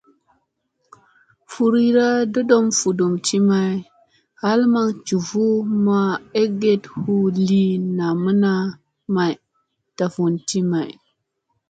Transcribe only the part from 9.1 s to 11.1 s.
may, dafun ti may.